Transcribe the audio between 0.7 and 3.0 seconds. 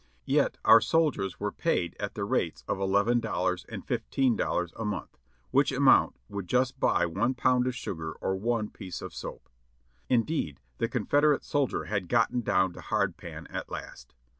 soldiers were paid at the rates of